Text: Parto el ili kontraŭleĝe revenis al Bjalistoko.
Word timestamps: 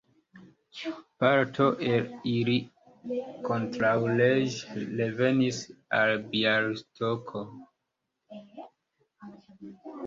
Parto 1.23 1.67
el 1.89 2.07
ili 2.31 2.55
kontraŭleĝe 3.49 4.87
revenis 5.03 5.61
al 6.01 6.17
Bjalistoko. 6.33 7.47